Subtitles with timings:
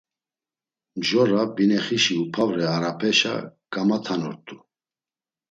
[0.97, 3.33] Mjora, binexişi upavre arapeşa
[3.73, 4.57] gamatanurt̆u.